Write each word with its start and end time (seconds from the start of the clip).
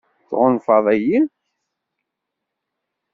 Tɣunfaḍ-iyi? 0.29 1.19